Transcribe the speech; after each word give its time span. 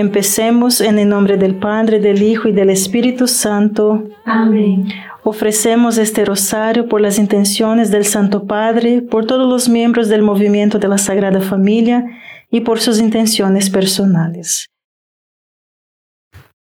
Empecemos 0.00 0.80
en 0.80 0.98
el 0.98 1.10
nombre 1.10 1.36
del 1.36 1.56
Padre, 1.56 2.00
del 2.00 2.22
Hijo 2.22 2.48
y 2.48 2.52
del 2.52 2.70
Espíritu 2.70 3.28
Santo. 3.28 4.08
Amén. 4.24 4.88
Ofrecemos 5.24 5.98
este 5.98 6.24
rosario 6.24 6.88
por 6.88 7.02
las 7.02 7.18
intenciones 7.18 7.90
del 7.90 8.06
Santo 8.06 8.46
Padre, 8.46 9.02
por 9.02 9.26
todos 9.26 9.46
los 9.46 9.68
miembros 9.68 10.08
del 10.08 10.22
movimiento 10.22 10.78
de 10.78 10.88
la 10.88 10.96
Sagrada 10.96 11.42
Familia 11.42 12.02
y 12.50 12.60
por 12.62 12.80
sus 12.80 12.98
intenciones 12.98 13.68
personales. 13.68 14.70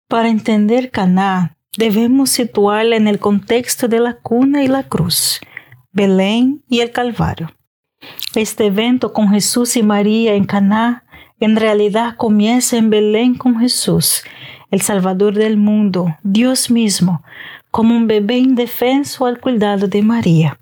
Para 0.09 0.28
entender 0.28 0.92
Caná, 0.92 1.56
debemos 1.77 2.30
situarla 2.30 2.95
en 2.95 3.09
el 3.09 3.19
contexto 3.19 3.89
de 3.89 3.98
la 3.98 4.14
cuna 4.14 4.62
y 4.62 4.69
la 4.69 4.84
cruz, 4.84 5.41
Belén 5.91 6.62
y 6.69 6.83
el 6.83 6.92
Calvario. 6.92 7.51
Este 8.37 8.66
evento 8.66 9.12
con 9.12 9.30
Jesús 9.30 9.77
y 9.77 9.83
María 9.83 10.34
en 10.34 10.45
Caná 10.45 11.04
en 11.45 11.57
realidad 11.57 12.16
comienza 12.16 12.79
en 12.79 12.89
Belén 12.89 13.34
con 13.34 13.61
Jesús, 13.61 14.23
el 14.71 14.80
Salvador 14.80 15.34
del 15.34 15.59
mundo, 15.59 16.17
Dios 16.23 16.70
mismo, 16.70 17.23
como 17.70 17.95
un 17.95 18.07
bebé 18.07 18.39
indefenso 18.39 19.27
al 19.27 19.41
cuidado 19.41 19.87
de 19.87 20.01
María, 20.01 20.59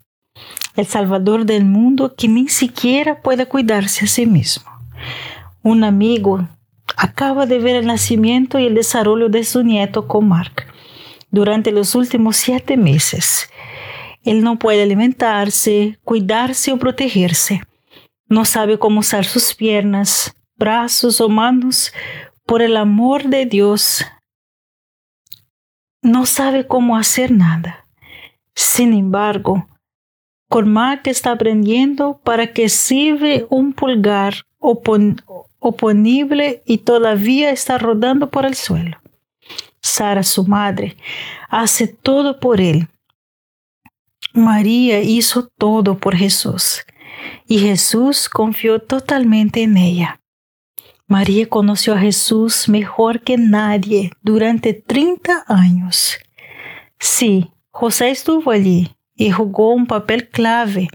el 0.74 0.86
Salvador 0.86 1.46
del 1.46 1.64
mundo 1.64 2.16
que 2.16 2.26
ni 2.26 2.48
siquiera 2.48 3.22
puede 3.22 3.46
cuidarse 3.46 4.06
a 4.06 4.08
sí 4.08 4.26
mismo. 4.26 4.64
Un 5.62 5.84
amigo 5.84 6.48
acaba 6.96 7.46
de 7.46 7.60
ver 7.60 7.76
el 7.76 7.86
nacimiento 7.86 8.58
y 8.58 8.66
el 8.66 8.74
desarrollo 8.74 9.28
de 9.28 9.44
su 9.44 9.62
nieto 9.62 10.08
Comarc 10.08 10.66
durante 11.30 11.70
los 11.70 11.94
últimos 11.94 12.36
siete 12.36 12.76
meses. 12.76 13.48
Él 14.24 14.42
no 14.42 14.58
puede 14.58 14.82
alimentarse, 14.82 16.00
cuidarse 16.02 16.72
o 16.72 16.78
protegerse. 16.78 17.62
No 18.26 18.44
sabe 18.44 18.80
cómo 18.80 18.98
usar 18.98 19.24
sus 19.24 19.54
piernas, 19.54 20.34
brazos 20.56 21.20
o 21.20 21.28
manos 21.28 21.92
por 22.46 22.62
el 22.62 22.76
amor 22.76 23.24
de 23.24 23.46
Dios 23.46 24.04
no 26.02 26.26
sabe 26.26 26.66
cómo 26.66 26.96
hacer 26.96 27.30
nada. 27.30 27.86
Sin 28.54 28.92
embargo, 28.92 29.66
Cormac 30.48 31.06
está 31.06 31.32
aprendiendo 31.32 32.20
para 32.24 32.52
que 32.52 32.68
sirve 32.68 33.46
un 33.48 33.72
pulgar 33.72 34.34
oponible 34.58 36.62
y 36.66 36.78
todavía 36.78 37.50
está 37.50 37.78
rodando 37.78 38.30
por 38.30 38.44
el 38.44 38.54
suelo. 38.54 38.98
Sara, 39.80 40.22
su 40.22 40.46
madre, 40.46 40.96
hace 41.48 41.88
todo 41.88 42.38
por 42.38 42.60
él. 42.60 42.88
María 44.34 45.02
hizo 45.02 45.48
todo 45.58 45.98
por 45.98 46.16
Jesús 46.16 46.84
y 47.46 47.58
Jesús 47.58 48.28
confió 48.28 48.80
totalmente 48.80 49.62
en 49.62 49.76
ella. 49.76 50.21
María 51.12 51.46
conoció 51.46 51.92
a 51.92 51.98
Jesús 51.98 52.70
mejor 52.70 53.20
que 53.20 53.36
nadie 53.36 54.12
durante 54.22 54.72
30 54.72 55.44
años. 55.46 56.16
Sí, 56.98 57.52
José 57.70 58.08
estuvo 58.08 58.50
allí 58.50 58.96
y 59.14 59.30
jugó 59.30 59.74
un 59.74 59.86
papel 59.86 60.30
clave, 60.30 60.88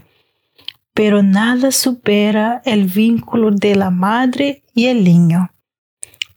pero 0.92 1.22
nada 1.22 1.70
supera 1.70 2.62
el 2.64 2.86
vínculo 2.86 3.52
de 3.52 3.76
la 3.76 3.90
madre 3.90 4.64
y 4.74 4.86
el 4.88 5.04
niño. 5.04 5.52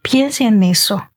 Piensen 0.03 0.61
en 0.61 0.63
eso. 0.63 1.09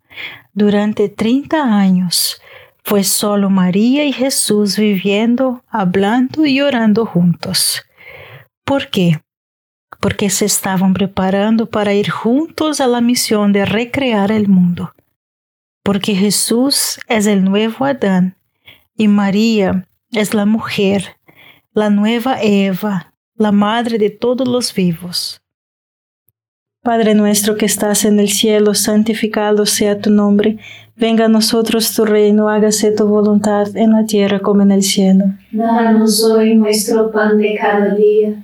Durante 0.54 1.10
30 1.10 1.62
años 1.62 2.40
fue 2.82 3.04
solo 3.04 3.50
María 3.50 4.06
y 4.06 4.12
Jesús 4.14 4.78
viviendo, 4.78 5.62
hablando 5.68 6.46
y 6.46 6.62
orando 6.62 7.04
juntos. 7.04 7.82
¿Por 8.64 8.88
qué? 8.88 9.23
Porque 10.04 10.28
se 10.28 10.44
estaban 10.44 10.92
preparando 10.92 11.64
para 11.64 11.94
ir 11.94 12.10
juntos 12.10 12.82
a 12.82 12.86
la 12.86 13.00
misión 13.00 13.54
de 13.54 13.64
recrear 13.64 14.32
el 14.32 14.48
mundo. 14.48 14.92
Porque 15.82 16.14
Jesús 16.14 17.00
es 17.08 17.26
el 17.26 17.42
nuevo 17.42 17.86
Adán 17.86 18.36
y 18.98 19.08
María 19.08 19.88
es 20.12 20.34
la 20.34 20.44
mujer, 20.44 21.16
la 21.72 21.88
nueva 21.88 22.36
Eva, 22.42 23.14
la 23.34 23.50
madre 23.50 23.96
de 23.96 24.10
todos 24.10 24.46
los 24.46 24.74
vivos. 24.74 25.40
Padre 26.82 27.14
nuestro 27.14 27.56
que 27.56 27.64
estás 27.64 28.04
en 28.04 28.20
el 28.20 28.28
cielo, 28.28 28.74
santificado 28.74 29.64
sea 29.64 30.02
tu 30.02 30.10
nombre, 30.10 30.58
venga 30.96 31.24
a 31.24 31.28
nosotros 31.28 31.94
tu 31.94 32.04
reino, 32.04 32.50
hágase 32.50 32.92
tu 32.92 33.06
voluntad 33.06 33.74
en 33.74 33.92
la 33.92 34.04
tierra 34.04 34.40
como 34.40 34.60
en 34.60 34.72
el 34.72 34.82
cielo. 34.82 35.24
Danos 35.50 36.22
hoy 36.24 36.56
nuestro 36.56 37.10
pan 37.10 37.38
de 37.38 37.56
cada 37.58 37.94
día 37.94 38.43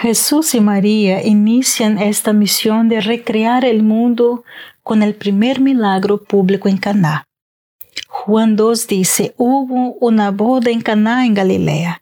Jesús 0.00 0.54
y 0.54 0.60
María 0.60 1.26
inician 1.26 1.98
esta 1.98 2.32
misión 2.32 2.88
de 2.88 3.00
recrear 3.00 3.64
el 3.64 3.82
mundo 3.82 4.44
con 4.84 5.02
el 5.02 5.16
primer 5.16 5.60
milagro 5.60 6.22
público 6.22 6.68
en 6.68 6.76
Caná. 6.76 7.24
Juan 8.06 8.54
2 8.54 8.86
dice, 8.86 9.34
hubo 9.38 9.94
una 9.94 10.30
boda 10.30 10.70
en 10.70 10.82
Caná 10.82 11.26
en 11.26 11.34
Galilea. 11.34 12.00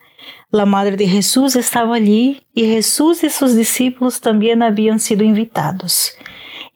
La 0.51 0.67
madre 0.67 0.99
de 0.99 1.09
Jesús 1.09 1.57
estaba 1.57 1.97
allí 1.97 2.43
y 2.53 2.67
Jesús 2.67 3.25
y 3.25 3.31
sus 3.31 3.57
discípulos 3.57 4.21
también 4.21 4.63
habían 4.63 5.01
sido 5.01 5.25
invitados. 5.25 6.13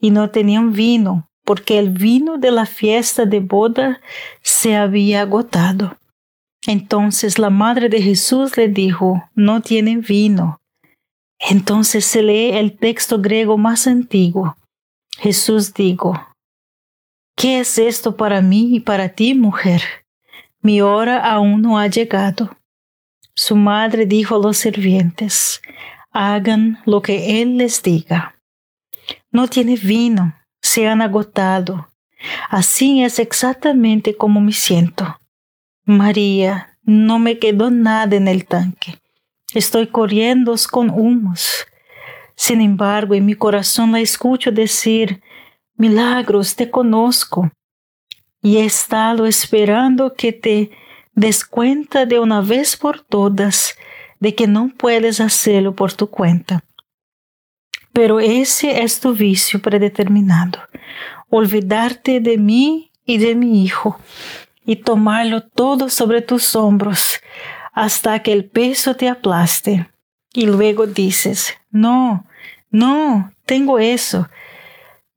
Y 0.00 0.12
no 0.12 0.30
tenían 0.30 0.72
vino, 0.72 1.28
porque 1.44 1.78
el 1.78 1.90
vino 1.90 2.38
de 2.38 2.50
la 2.50 2.64
fiesta 2.64 3.26
de 3.26 3.40
boda 3.40 4.00
se 4.40 4.74
había 4.74 5.20
agotado. 5.20 5.98
Entonces 6.66 7.38
la 7.38 7.50
madre 7.50 7.90
de 7.90 8.00
Jesús 8.00 8.56
le 8.56 8.68
dijo, 8.68 9.22
no 9.34 9.60
tienen 9.60 10.00
vino. 10.00 10.59
Entonces 11.40 12.04
se 12.04 12.22
lee 12.22 12.50
el 12.52 12.76
texto 12.76 13.20
griego 13.20 13.56
más 13.56 13.86
antiguo. 13.86 14.56
Jesús 15.18 15.72
dijo, 15.72 16.14
¿qué 17.34 17.60
es 17.60 17.78
esto 17.78 18.16
para 18.16 18.42
mí 18.42 18.76
y 18.76 18.80
para 18.80 19.08
ti, 19.08 19.34
mujer? 19.34 19.82
Mi 20.60 20.82
hora 20.82 21.18
aún 21.18 21.62
no 21.62 21.78
ha 21.78 21.86
llegado. 21.86 22.56
Su 23.34 23.56
madre 23.56 24.04
dijo 24.04 24.36
a 24.36 24.38
los 24.38 24.58
sirvientes, 24.58 25.62
hagan 26.10 26.78
lo 26.84 27.00
que 27.00 27.40
él 27.40 27.56
les 27.56 27.82
diga. 27.82 28.36
No 29.30 29.48
tiene 29.48 29.76
vino, 29.76 30.34
se 30.60 30.86
han 30.86 31.00
agotado. 31.00 31.88
Así 32.50 33.02
es 33.02 33.18
exactamente 33.18 34.16
como 34.16 34.40
me 34.40 34.52
siento. 34.52 35.18
María, 35.84 36.78
no 36.82 37.18
me 37.18 37.38
quedó 37.38 37.70
nada 37.70 38.16
en 38.16 38.28
el 38.28 38.44
tanque. 38.44 38.98
Estoy 39.54 39.88
corriendo 39.88 40.54
con 40.70 40.90
humos. 40.90 41.66
Sin 42.36 42.60
embargo, 42.60 43.14
en 43.14 43.26
mi 43.26 43.34
corazón 43.34 43.92
la 43.92 44.00
escucho 44.00 44.52
decir, 44.52 45.22
milagros, 45.74 46.54
te 46.54 46.70
conozco. 46.70 47.50
Y 48.42 48.58
he 48.58 48.64
estado 48.64 49.26
esperando 49.26 50.14
que 50.14 50.32
te 50.32 50.70
des 51.14 51.44
cuenta 51.44 52.06
de 52.06 52.18
una 52.18 52.40
vez 52.40 52.76
por 52.76 53.00
todas 53.00 53.76
de 54.20 54.34
que 54.34 54.46
no 54.46 54.70
puedes 54.76 55.20
hacerlo 55.20 55.74
por 55.74 55.92
tu 55.92 56.08
cuenta. 56.08 56.62
Pero 57.92 58.20
ese 58.20 58.82
es 58.82 59.00
tu 59.00 59.14
vicio 59.14 59.60
predeterminado, 59.60 60.60
olvidarte 61.28 62.20
de 62.20 62.38
mí 62.38 62.92
y 63.04 63.18
de 63.18 63.34
mi 63.34 63.64
hijo, 63.64 63.98
y 64.64 64.76
tomarlo 64.76 65.42
todo 65.42 65.88
sobre 65.88 66.22
tus 66.22 66.54
hombros, 66.54 67.20
hasta 67.72 68.22
que 68.22 68.32
el 68.32 68.44
peso 68.44 68.96
te 68.96 69.08
aplaste. 69.08 69.90
Y 70.32 70.46
luego 70.46 70.86
dices, 70.86 71.54
no, 71.70 72.24
no, 72.70 73.32
tengo 73.46 73.78
eso. 73.78 74.28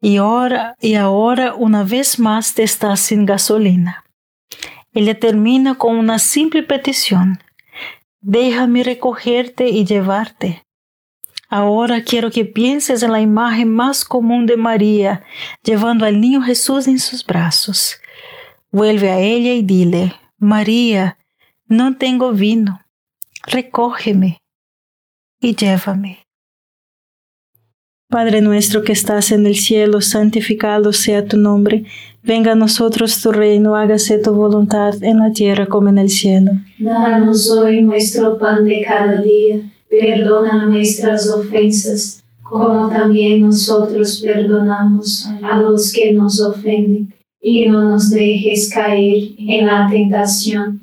Y 0.01 0.17
ahora, 0.17 0.75
y 0.81 0.95
ahora 0.95 1.53
una 1.55 1.83
vez 1.83 2.19
más 2.19 2.55
te 2.55 2.63
estás 2.63 2.99
sin 2.99 3.25
gasolina. 3.25 4.03
Ella 4.91 5.19
termina 5.19 5.75
con 5.75 5.95
una 5.95 6.19
simple 6.19 6.63
petición. 6.63 7.39
Déjame 8.21 8.83
recogerte 8.83 9.69
y 9.69 9.85
llevarte. 9.85 10.63
Ahora 11.49 12.03
quiero 12.03 12.31
que 12.31 12.45
pienses 12.45 13.03
en 13.03 13.11
la 13.11 13.21
imagen 13.21 13.71
más 13.71 14.05
común 14.05 14.45
de 14.45 14.57
María, 14.57 15.23
llevando 15.63 16.05
al 16.05 16.19
niño 16.19 16.41
Jesús 16.41 16.87
en 16.87 16.99
sus 16.99 17.23
brazos. 17.25 17.97
Vuelve 18.71 19.11
a 19.11 19.19
ella 19.19 19.53
y 19.53 19.61
dile, 19.61 20.15
María, 20.39 21.17
no 21.73 21.97
tengo 21.97 22.31
vino, 22.33 22.81
recógeme 23.47 24.37
y 25.41 25.55
llévame. 25.55 26.19
Padre 28.09 28.41
nuestro 28.41 28.83
que 28.83 28.91
estás 28.91 29.31
en 29.31 29.47
el 29.47 29.55
cielo, 29.55 29.99
santificado 29.99 30.93
sea 30.93 31.25
tu 31.25 31.35
nombre, 31.35 31.85
venga 32.21 32.51
a 32.51 32.55
nosotros 32.55 33.19
tu 33.19 33.31
reino, 33.31 33.75
hágase 33.75 34.19
tu 34.19 34.33
voluntad 34.33 35.03
en 35.03 35.17
la 35.17 35.31
tierra 35.33 35.65
como 35.65 35.89
en 35.89 35.97
el 35.97 36.11
cielo. 36.11 36.51
Danos 36.77 37.49
hoy 37.49 37.81
nuestro 37.81 38.37
pan 38.37 38.65
de 38.65 38.83
cada 38.83 39.19
día, 39.19 39.61
perdona 39.89 40.67
nuestras 40.67 41.27
ofensas, 41.27 42.23
como 42.43 42.87
también 42.87 43.41
nosotros 43.41 44.21
perdonamos 44.23 45.27
a 45.41 45.57
los 45.57 45.91
que 45.91 46.13
nos 46.13 46.39
ofenden, 46.39 47.11
y 47.41 47.67
no 47.67 47.89
nos 47.89 48.11
dejes 48.11 48.69
caer 48.71 49.31
en 49.39 49.65
la 49.65 49.89
tentación 49.89 50.82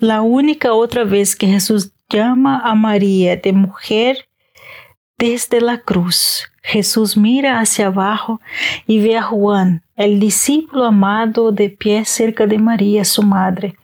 la 0.00 0.22
única 0.22 0.74
otra 0.74 1.04
vez 1.04 1.36
que 1.36 1.46
Jesús 1.46 1.92
llama 2.10 2.60
a 2.64 2.74
María 2.74 3.36
de 3.36 3.52
mujer 3.52 4.28
desde 5.18 5.60
la 5.60 5.78
cruz. 5.78 6.50
Jesús 6.62 7.16
mira 7.16 7.60
hacia 7.60 7.86
abajo 7.86 8.40
y 8.86 9.00
ve 9.00 9.16
a 9.16 9.22
Juan, 9.22 9.82
el 9.96 10.18
discípulo 10.18 10.84
amado, 10.84 11.52
de 11.52 11.70
pie 11.70 12.04
cerca 12.04 12.46
de 12.46 12.58
María, 12.58 13.04
su 13.04 13.22
madre. 13.22 13.76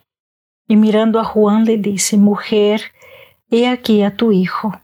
Y 0.66 0.76
mirando 0.76 1.20
a 1.20 1.24
Juan 1.24 1.64
le 1.64 1.76
dice, 1.76 2.16
mujer, 2.16 2.82
he 3.50 3.68
aquí 3.68 4.02
a 4.02 4.16
tu 4.16 4.32
hijo. 4.32 4.80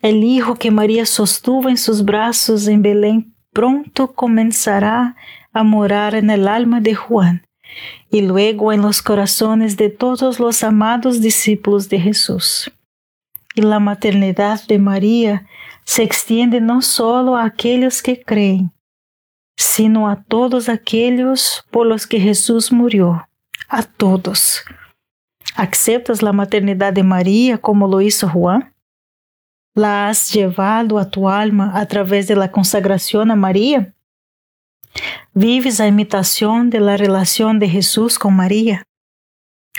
El 0.00 0.24
hijo 0.24 0.56
que 0.56 0.70
María 0.70 1.06
sostuvo 1.06 1.68
en 1.68 1.76
sus 1.76 2.04
brazos 2.04 2.66
en 2.66 2.82
Belén 2.82 3.34
pronto 3.52 4.12
comenzará 4.12 5.16
a 5.52 5.62
morar 5.62 6.14
en 6.14 6.30
el 6.30 6.48
alma 6.48 6.80
de 6.80 6.94
Juan 6.94 7.46
y 8.10 8.22
luego 8.22 8.72
en 8.72 8.82
los 8.82 9.02
corazones 9.02 9.76
de 9.76 9.88
todos 9.88 10.38
los 10.38 10.62
amados 10.62 11.20
discípulos 11.20 11.88
de 11.88 12.00
Jesús. 12.00 12.70
Y 13.54 13.62
la 13.62 13.80
maternidad 13.80 14.62
de 14.66 14.78
María 14.78 15.46
se 15.84 16.02
extiende 16.02 16.60
no 16.60 16.82
solo 16.82 17.36
a 17.36 17.44
aquellos 17.44 18.02
que 18.02 18.22
creen, 18.22 18.72
sino 19.56 20.08
a 20.08 20.22
todos 20.22 20.68
aquellos 20.68 21.64
por 21.70 21.86
los 21.86 22.06
que 22.06 22.20
Jesús 22.20 22.72
murió, 22.72 23.28
a 23.68 23.82
todos. 23.82 24.62
¿Aceptas 25.54 26.22
la 26.22 26.32
maternidad 26.32 26.92
de 26.92 27.02
María 27.02 27.58
como 27.58 27.86
lo 27.88 28.00
hizo 28.00 28.28
Juan? 28.28 28.74
¿La 29.74 30.08
has 30.08 30.32
llevado 30.32 30.98
a 30.98 31.10
tu 31.10 31.28
alma 31.28 31.72
a 31.74 31.86
través 31.86 32.26
de 32.26 32.36
la 32.36 32.50
consagración 32.50 33.30
a 33.30 33.36
María? 33.36 33.94
¿Vives 35.34 35.80
a 35.80 35.86
imitación 35.86 36.70
de 36.70 36.80
la 36.80 36.96
relación 36.96 37.58
de 37.58 37.68
Jesús 37.68 38.18
con 38.18 38.36
María? 38.36 38.84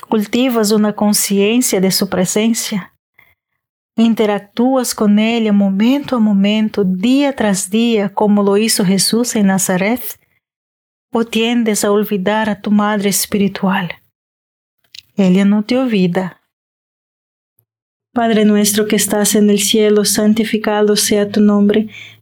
¿Cultivas 0.10 0.72
una 0.72 0.94
conciencia 0.94 1.80
de 1.80 1.92
su 1.92 2.10
presencia? 2.10 2.94
¿Interactúas 3.96 4.96
con 4.96 5.20
ella 5.20 5.54
momento 5.54 6.16
a 6.16 6.20
momento, 6.20 6.84
día 6.84 7.36
tras 7.36 7.70
día, 7.70 8.14
como 8.14 8.42
lo 8.42 8.58
hizo 8.58 8.84
Jesús 8.84 9.36
en 9.36 9.48
Nazaret? 9.48 10.02
¿O 11.12 11.26
tiendes 11.26 11.86
a 11.86 11.92
olvidar 11.92 12.50
a 12.50 12.60
tu 12.60 12.72
madre 12.72 13.10
espiritual? 13.10 13.92
Ella 15.16 15.46
no 15.46 15.64
te 15.64 15.78
olvida. 15.78 16.42
Padre 18.14 18.46
nuestro 18.46 18.88
que 18.88 18.96
estás 18.96 19.36
en 19.36 19.50
el 19.52 19.60
cielo, 19.60 20.06
santificado 20.06 20.96
sea 20.96 21.30
tu 21.30 21.42
nombre. 21.42 21.90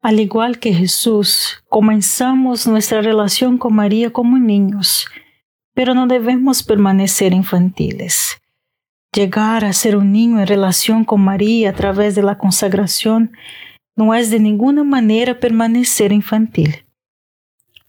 Al 0.00 0.20
igual 0.20 0.60
que 0.60 0.72
Jesús, 0.72 1.64
comenzamos 1.68 2.66
nuestra 2.68 3.02
relación 3.02 3.58
con 3.58 3.74
María 3.74 4.12
como 4.12 4.38
niños, 4.38 5.06
pero 5.74 5.92
no 5.94 6.06
debemos 6.06 6.62
permanecer 6.62 7.32
infantiles. 7.32 8.40
Llegar 9.12 9.64
a 9.64 9.72
ser 9.72 9.96
un 9.96 10.12
niño 10.12 10.40
en 10.40 10.46
relación 10.46 11.04
con 11.04 11.22
María 11.22 11.70
a 11.70 11.72
través 11.72 12.14
de 12.14 12.22
la 12.22 12.38
consagración 12.38 13.32
no 13.96 14.14
es 14.14 14.30
de 14.30 14.38
ninguna 14.38 14.84
manera 14.84 15.40
permanecer 15.40 16.12
infantil. 16.12 16.84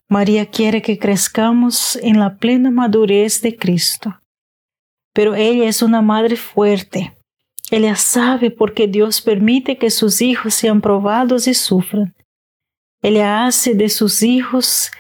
María 0.08 0.48
quiere 0.48 0.82
que 0.82 0.98
crezcamos 0.98 1.96
en 2.02 2.20
la 2.20 2.38
plena 2.38 2.72
madurez 2.72 3.42
de 3.42 3.56
Cristo. 3.56 4.20
Pero 5.14 5.36
ella 5.36 5.66
es 5.66 5.84
una 5.84 6.02
madre 6.02 6.36
fuerte. 6.36 7.14
Ella 7.72 7.96
sabe 7.96 8.52
por 8.52 8.74
qué 8.74 8.88
Dios 8.88 9.22
permite 9.22 9.78
que 9.78 9.90
sus 9.90 10.22
hijos 10.22 10.54
sean 10.54 10.82
probados 10.82 11.48
y 11.48 11.54
sufran. 11.54 12.16
Ella 13.02 13.46
hace 13.46 13.76
de 13.76 13.90
sus 13.90 14.24
hijos 14.24 14.92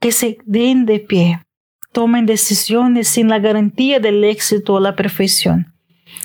que 0.00 0.12
se 0.12 0.38
den 0.44 0.86
de 0.86 1.00
pie, 1.00 1.42
tomen 1.92 2.26
decisiones 2.26 3.08
sin 3.08 3.28
la 3.28 3.38
garantía 3.38 3.98
del 4.00 4.24
éxito 4.24 4.74
o 4.74 4.80
la 4.80 4.94
perfección. 4.94 5.74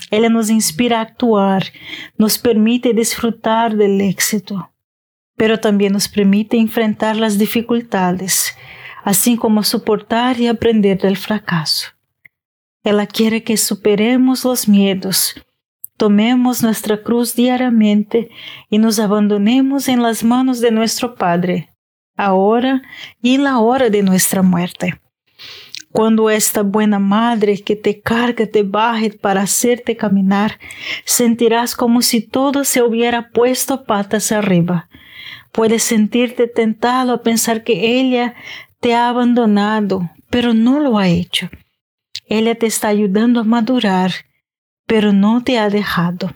Ella 0.09 0.29
nos 0.29 0.49
inspira 0.49 0.99
a 0.99 1.03
actuar, 1.03 1.63
nos 2.17 2.37
permite 2.37 2.93
disfrutar 2.93 3.75
del 3.75 4.01
éxito 4.01 4.71
pero 5.41 5.59
también 5.59 5.93
nos 5.93 6.07
permite 6.07 6.57
enfrentar 6.57 7.17
las 7.17 7.39
dificultades, 7.39 8.55
así 9.03 9.37
como 9.37 9.63
soportar 9.63 10.39
y 10.39 10.45
aprender 10.45 10.99
del 10.99 11.17
fracaso. 11.17 11.87
Ella 12.83 13.07
quiere 13.07 13.41
que 13.43 13.57
superemos 13.57 14.45
los 14.45 14.67
miedos, 14.67 15.33
tomemos 16.01 16.63
nuestra 16.63 17.03
cruz 17.03 17.35
diariamente 17.35 18.31
y 18.71 18.79
nos 18.79 18.97
abandonemos 18.97 19.87
en 19.87 20.01
las 20.01 20.23
manos 20.23 20.59
de 20.59 20.71
nuestro 20.71 21.13
Padre, 21.13 21.75
ahora 22.17 22.81
y 23.21 23.35
en 23.35 23.43
la 23.43 23.59
hora 23.59 23.91
de 23.91 24.01
nuestra 24.01 24.41
muerte. 24.41 24.99
Cuando 25.91 26.31
esta 26.31 26.63
buena 26.63 26.97
madre 26.97 27.61
que 27.61 27.75
te 27.75 28.01
carga 28.01 28.47
te 28.47 28.63
baje 28.63 29.11
para 29.11 29.43
hacerte 29.43 29.95
caminar, 29.95 30.57
sentirás 31.05 31.75
como 31.75 32.01
si 32.01 32.19
todo 32.21 32.63
se 32.63 32.81
hubiera 32.81 33.29
puesto 33.29 33.83
patas 33.83 34.31
arriba 34.31 34.89
Puedes 35.51 35.83
sentirte 35.83 36.47
tentado 36.47 37.13
a 37.13 37.21
pensar 37.21 37.63
que 37.63 37.99
ella 37.99 38.33
te 38.79 38.95
ha 38.95 39.07
abandonado, 39.07 40.09
pero 40.31 40.55
no 40.55 40.79
lo 40.79 40.97
ha 40.97 41.09
hecho. 41.09 41.51
Ella 42.25 42.55
te 42.55 42.65
está 42.65 42.87
ayudando 42.87 43.39
a 43.41 43.43
madurar, 43.43 44.13
pero 44.91 45.13
no 45.13 45.41
te 45.41 45.57
ha 45.57 45.69
dejado. 45.69 46.33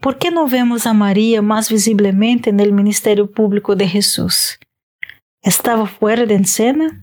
¿Por 0.00 0.18
qué 0.18 0.30
no 0.30 0.48
vemos 0.48 0.86
a 0.86 0.92
María 0.92 1.40
más 1.40 1.70
visiblemente 1.70 2.50
en 2.50 2.60
el 2.60 2.74
ministerio 2.74 3.30
público 3.30 3.74
de 3.74 3.88
Jesús? 3.88 4.58
¿Estaba 5.40 5.86
fuera 5.86 6.26
de 6.26 6.34
escena? 6.34 7.02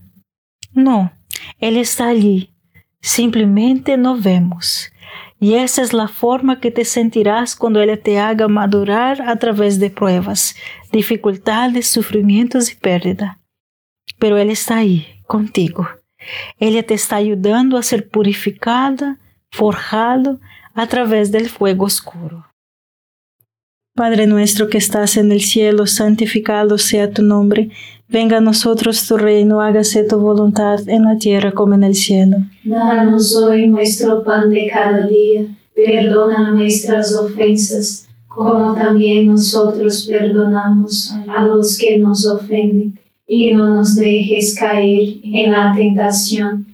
No, 0.72 1.10
ella 1.58 1.80
está 1.80 2.06
allí. 2.06 2.54
Simplemente 3.00 3.96
no 3.96 4.16
vemos. 4.16 4.92
Y 5.40 5.54
esa 5.54 5.82
es 5.82 5.92
la 5.92 6.06
forma 6.06 6.60
que 6.60 6.70
te 6.70 6.84
sentirás 6.84 7.56
cuando 7.56 7.82
Él 7.82 8.00
te 8.00 8.20
haga 8.20 8.46
madurar 8.46 9.20
a 9.20 9.34
través 9.34 9.80
de 9.80 9.90
pruebas, 9.90 10.54
dificultades, 10.92 11.88
sufrimientos 11.88 12.70
y 12.70 12.76
pérdida. 12.76 13.40
Pero 14.20 14.38
Él 14.38 14.50
está 14.50 14.76
ahí, 14.76 15.24
contigo. 15.26 15.88
Ella 16.60 16.86
te 16.86 16.94
está 16.94 17.16
ayudando 17.16 17.76
a 17.76 17.82
ser 17.82 18.08
purificada, 18.08 19.18
forjado 19.54 20.40
a 20.74 20.86
través 20.88 21.30
del 21.30 21.48
fuego 21.48 21.84
oscuro. 21.84 22.46
Padre 23.94 24.26
nuestro 24.26 24.68
que 24.68 24.78
estás 24.78 25.16
en 25.16 25.30
el 25.30 25.42
cielo, 25.42 25.86
santificado 25.86 26.78
sea 26.78 27.12
tu 27.12 27.22
nombre. 27.22 27.70
Venga 28.08 28.38
a 28.38 28.40
nosotros 28.40 29.06
tu 29.06 29.16
reino, 29.16 29.60
hágase 29.60 30.02
tu 30.02 30.18
voluntad 30.18 30.80
en 30.88 31.04
la 31.04 31.16
tierra 31.16 31.52
como 31.52 31.74
en 31.74 31.84
el 31.84 31.94
cielo. 31.94 32.38
Danos 32.64 33.36
hoy 33.36 33.68
nuestro 33.68 34.24
pan 34.24 34.50
de 34.50 34.68
cada 34.72 35.06
día, 35.06 35.46
perdona 35.72 36.50
nuestras 36.50 37.14
ofensas, 37.14 38.08
como 38.26 38.74
también 38.74 39.28
nosotros 39.28 40.08
perdonamos 40.10 41.14
a 41.28 41.44
los 41.44 41.78
que 41.78 41.96
nos 41.98 42.26
ofenden, 42.26 42.98
y 43.28 43.54
no 43.54 43.76
nos 43.76 43.94
dejes 43.94 44.56
caer 44.58 45.18
en 45.22 45.52
la 45.52 45.72
tentación, 45.74 46.73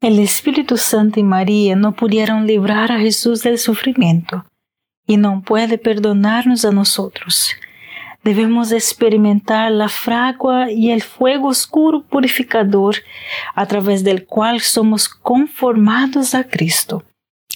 El 0.00 0.20
Espíritu 0.20 0.76
Santo 0.76 1.18
y 1.18 1.24
María 1.24 1.74
no 1.74 1.90
pudieron 1.90 2.46
librar 2.46 2.92
a 2.92 3.00
Jesús 3.00 3.42
del 3.42 3.58
sufrimiento 3.58 4.44
y 5.08 5.16
no 5.16 5.42
puede 5.44 5.76
perdonarnos 5.76 6.64
a 6.64 6.70
nosotros. 6.70 7.50
Debemos 8.22 8.70
experimentar 8.70 9.72
la 9.72 9.88
fragua 9.88 10.70
y 10.70 10.92
el 10.92 11.02
fuego 11.02 11.48
oscuro 11.48 12.04
purificador 12.04 12.94
a 13.56 13.66
través 13.66 14.04
del 14.04 14.24
cual 14.24 14.60
somos 14.60 15.08
conformados 15.08 16.32
a 16.36 16.44
Cristo. 16.44 17.02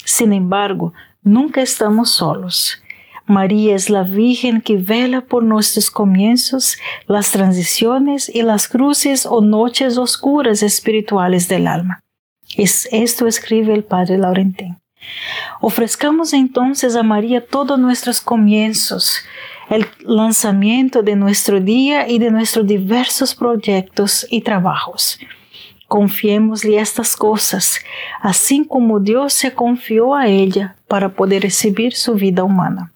Sin 0.05 0.33
embargo, 0.33 0.93
nunca 1.23 1.63
estamos 1.63 2.11
solos. 2.11 2.83
María 3.25 3.77
es 3.77 3.89
la 3.89 4.03
Virgen 4.03 4.63
que 4.63 4.79
vela 4.79 5.21
por 5.21 5.45
nuestros 5.45 5.93
comienzos, 5.93 6.77
las 7.07 7.31
transiciones 7.31 8.29
y 8.29 8.43
las 8.43 8.67
cruces 8.67 9.27
o 9.27 9.41
noches 9.43 9.97
oscuras 9.97 10.65
espirituales 10.65 11.47
del 11.47 11.69
alma. 11.69 12.03
Es, 12.57 12.89
esto 12.93 13.27
escribe 13.27 13.73
el 13.75 13.85
Padre 13.85 14.19
Laurentín. 14.19 14.79
Ofrezcamos 15.61 16.33
entonces 16.33 16.97
a 16.97 17.03
María 17.03 17.45
todos 17.45 17.79
nuestros 17.79 18.21
comienzos, 18.21 19.25
el 19.71 19.87
lanzamiento 20.01 21.03
de 21.03 21.17
nuestro 21.17 21.61
día 21.61 22.09
y 22.09 22.19
de 22.19 22.31
nuestros 22.31 22.67
diversos 22.67 23.35
proyectos 23.35 24.27
y 24.31 24.43
trabajos. 24.43 25.19
Confiémosle 25.89 26.79
estas 26.79 27.17
cosas, 27.17 27.81
así 28.21 28.67
como 28.67 29.01
Dios 29.01 29.33
se 29.33 29.53
confió 29.53 30.15
a 30.15 30.27
ella 30.27 30.77
para 30.89 31.11
poder 31.11 31.43
recibir 31.43 31.95
su 31.95 32.15
vida 32.15 32.45
humana. 32.45 32.93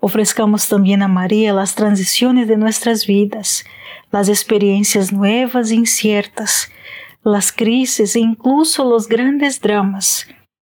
Ofrezcamos 0.00 0.68
también 0.68 1.02
a 1.02 1.08
María 1.08 1.52
las 1.52 1.74
transiciones 1.74 2.46
de 2.48 2.56
nuestras 2.56 3.06
vidas, 3.06 3.64
las 4.10 4.28
experiencias 4.28 5.12
nuevas 5.12 5.70
e 5.70 5.74
inciertas, 5.74 6.70
las 7.22 7.52
crisis 7.52 8.16
e 8.16 8.20
incluso 8.20 8.84
los 8.84 9.08
grandes 9.08 9.60
dramas 9.60 10.26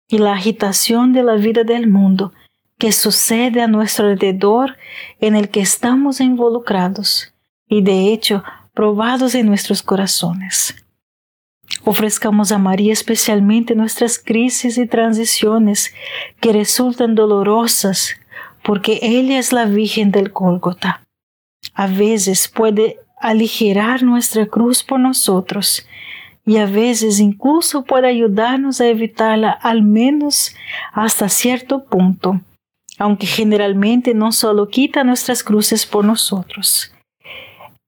y 0.07 0.17
la 0.17 0.33
agitación 0.33 1.13
de 1.13 1.23
la 1.23 1.35
vida 1.35 1.63
del 1.63 1.87
mundo 1.87 2.33
que 2.77 2.91
sucede 2.91 3.61
a 3.61 3.67
nuestro 3.67 4.07
alrededor 4.07 4.77
en 5.19 5.35
el 5.35 5.49
que 5.49 5.61
estamos 5.61 6.19
involucrados 6.19 7.33
y 7.67 7.81
de 7.81 8.11
hecho 8.11 8.43
probados 8.73 9.35
en 9.35 9.45
nuestros 9.45 9.83
corazones. 9.83 10.75
Ofrezcamos 11.83 12.51
a 12.51 12.57
María 12.57 12.91
especialmente 12.91 13.75
nuestras 13.75 14.19
crisis 14.19 14.77
y 14.77 14.87
transiciones 14.87 15.93
que 16.39 16.53
resultan 16.53 17.15
dolorosas 17.15 18.15
porque 18.63 18.99
ella 19.01 19.39
es 19.39 19.53
la 19.53 19.65
Virgen 19.65 20.11
del 20.11 20.29
Gólgota. 20.29 21.01
A 21.73 21.87
veces 21.87 22.47
puede 22.47 22.99
aligerar 23.19 24.03
nuestra 24.03 24.47
cruz 24.47 24.83
por 24.83 24.99
nosotros 24.99 25.85
y 26.45 26.57
a 26.57 26.65
veces 26.65 27.19
incluso 27.19 27.83
puede 27.83 28.07
ayudarnos 28.07 28.81
a 28.81 28.87
evitarla 28.87 29.51
al 29.51 29.83
menos 29.83 30.55
hasta 30.93 31.29
cierto 31.29 31.85
punto, 31.85 32.41
aunque 32.97 33.27
generalmente 33.27 34.13
no 34.13 34.31
solo 34.31 34.67
quita 34.67 35.03
nuestras 35.03 35.43
cruces 35.43 35.85
por 35.85 36.05
nosotros. 36.05 36.93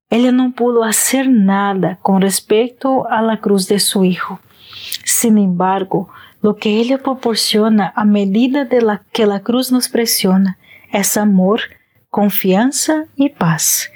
Ella 0.10 0.32
no 0.32 0.52
pudo 0.52 0.84
hacer 0.84 1.28
nada 1.28 1.98
con 2.02 2.22
respecto 2.22 3.10
a 3.10 3.22
la 3.24 3.40
cruz 3.40 3.68
de 3.68 3.80
su 3.80 4.04
Hijo. 4.06 4.40
Sin 5.04 5.40
embargo, 5.40 6.10
lo 6.42 6.58
que 6.58 6.78
ella 6.78 7.00
proporciona 7.02 7.92
a 7.96 8.06
medida 8.06 8.66
de 8.66 8.82
la 8.82 9.04
que 9.12 9.26
la 9.26 9.40
cruz 9.40 9.72
nos 9.72 9.90
presiona 9.90 10.58
es 10.92 11.18
amor, 11.18 11.62
confianza 12.10 13.06
y 13.16 13.30
paz. 13.30 13.90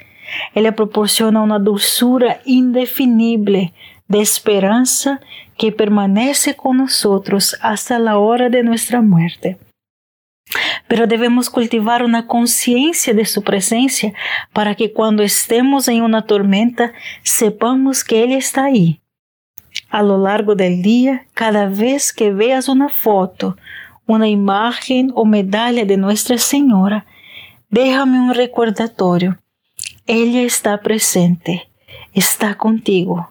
Él 0.54 0.64
le 0.64 0.72
proporciona 0.72 1.40
una 1.40 1.58
dulzura 1.58 2.40
indefinible 2.44 3.72
de 4.08 4.20
esperanza 4.20 5.20
que 5.56 5.70
permanece 5.70 6.56
con 6.56 6.78
nosotros 6.78 7.56
hasta 7.60 7.98
la 7.98 8.18
hora 8.18 8.48
de 8.48 8.62
nuestra 8.62 9.02
muerte. 9.02 9.58
Pero 10.86 11.06
debemos 11.06 11.50
cultivar 11.50 12.02
una 12.02 12.26
conciencia 12.26 13.12
de 13.12 13.26
su 13.26 13.42
presencia 13.42 14.14
para 14.54 14.74
que 14.74 14.92
cuando 14.92 15.22
estemos 15.22 15.88
en 15.88 16.02
una 16.02 16.22
tormenta 16.22 16.92
sepamos 17.22 18.02
que 18.02 18.24
Él 18.24 18.32
está 18.32 18.64
ahí. 18.64 19.00
A 19.90 20.02
lo 20.02 20.18
largo 20.18 20.54
del 20.54 20.82
día, 20.82 21.26
cada 21.34 21.66
vez 21.66 22.12
que 22.12 22.32
veas 22.32 22.68
una 22.68 22.88
foto, 22.88 23.56
una 24.06 24.28
imagen 24.28 25.12
o 25.14 25.26
medalla 25.26 25.84
de 25.84 25.98
Nuestra 25.98 26.38
Señora, 26.38 27.04
déjame 27.68 28.18
un 28.18 28.34
recordatorio. 28.34 29.38
Ella 30.06 30.40
está 30.42 30.80
presente, 30.80 31.68
está 32.14 32.54
contigo, 32.54 33.30